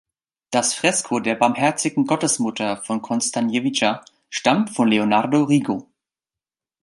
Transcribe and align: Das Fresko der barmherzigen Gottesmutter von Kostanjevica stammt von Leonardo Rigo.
Das 0.49 0.73
Fresko 0.73 1.19
der 1.19 1.35
barmherzigen 1.35 2.07
Gottesmutter 2.07 2.77
von 2.77 3.03
Kostanjevica 3.03 4.03
stammt 4.31 4.71
von 4.71 4.87
Leonardo 4.87 5.43
Rigo. 5.43 5.91